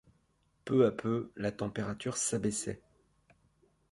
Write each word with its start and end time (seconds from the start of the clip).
Peu 0.65 0.87
à 0.87 0.91
peu 0.91 1.31
la 1.35 1.51
température 1.51 2.17
s’abaissait. 2.17 2.81